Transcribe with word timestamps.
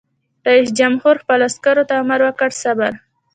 رئیس 0.47 0.69
جمهور 0.79 1.15
خپلو 1.23 1.43
عسکرو 1.49 1.83
ته 1.89 1.93
امر 2.03 2.19
وکړ؛ 2.25 2.49
صبر! 2.63 2.91